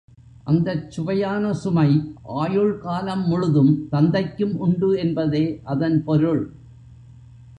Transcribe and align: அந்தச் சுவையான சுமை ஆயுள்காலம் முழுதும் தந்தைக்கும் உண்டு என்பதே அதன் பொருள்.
அந்தச் 0.43 0.91
சுவையான 0.91 1.53
சுமை 1.53 1.89
ஆயுள்காலம் 2.39 3.25
முழுதும் 3.25 3.87
தந்தைக்கும் 3.89 4.55
உண்டு 4.57 4.89
என்பதே 4.97 5.61
அதன் 5.63 6.03
பொருள். 6.03 6.43